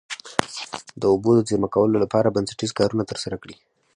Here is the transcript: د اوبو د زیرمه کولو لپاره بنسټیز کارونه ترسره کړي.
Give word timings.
د 0.99 1.03
اوبو 1.11 1.29
د 1.35 1.39
زیرمه 1.49 1.69
کولو 1.75 2.01
لپاره 2.03 2.33
بنسټیز 2.35 2.71
کارونه 2.79 3.03
ترسره 3.11 3.35
کړي. 3.43 3.55